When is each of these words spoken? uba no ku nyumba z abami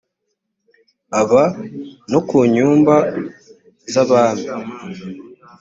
uba 1.21 1.43
no 2.11 2.19
ku 2.27 2.37
nyumba 2.53 2.95
z 3.93 3.95
abami 4.03 4.47